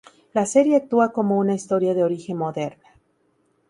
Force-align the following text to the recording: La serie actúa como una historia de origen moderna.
La 0.33 0.47
serie 0.47 0.77
actúa 0.77 1.11
como 1.13 1.37
una 1.37 1.53
historia 1.53 1.93
de 1.93 2.03
origen 2.03 2.35
moderna. 2.35 2.89